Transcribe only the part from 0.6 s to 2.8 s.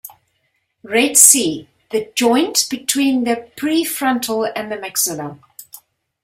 Red C: the joint